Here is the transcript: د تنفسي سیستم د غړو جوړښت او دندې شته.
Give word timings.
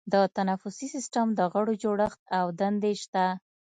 د 0.13 0.15
تنفسي 0.37 0.87
سیستم 0.95 1.27
د 1.39 1.39
غړو 1.53 1.73
جوړښت 1.83 2.19
او 2.39 2.45
دندې 2.59 2.93
شته. 3.03 3.25